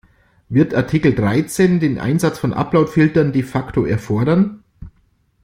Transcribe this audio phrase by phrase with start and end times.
[0.49, 4.63] Wird Artikel Dreizehn den Einsatz von Upload-Filtern de facto erfordern?